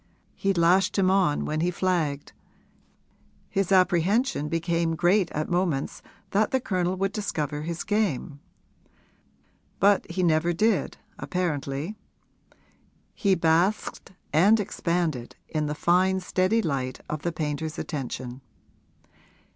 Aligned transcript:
He 0.35 0.51
lashed 0.51 0.97
him 0.97 1.11
on 1.11 1.45
when 1.45 1.59
he 1.61 1.69
flagged; 1.69 2.33
his 3.51 3.71
apprehension 3.71 4.49
became 4.49 4.95
great 4.95 5.29
at 5.29 5.47
moments 5.47 6.01
that 6.31 6.49
the 6.49 6.59
Colonel 6.59 6.95
would 6.95 7.11
discover 7.11 7.61
his 7.61 7.83
game. 7.83 8.39
But 9.79 10.09
he 10.09 10.23
never 10.23 10.53
did, 10.53 10.97
apparently; 11.19 11.93
he 13.13 13.35
basked 13.35 14.11
and 14.33 14.59
expanded 14.59 15.35
in 15.47 15.67
the 15.67 15.75
fine 15.75 16.19
steady 16.19 16.63
light 16.63 17.01
of 17.07 17.21
the 17.21 17.31
painter's 17.31 17.77
attention. 17.77 18.41